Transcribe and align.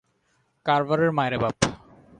কার্ভারের 0.65 1.11
মায়রে 1.17 1.37
বাপ। 1.43 1.55